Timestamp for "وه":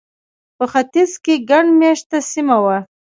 2.63-2.77